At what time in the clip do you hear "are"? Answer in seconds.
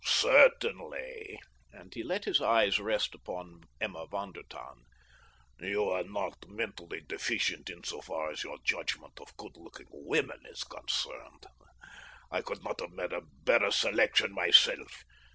5.91-6.01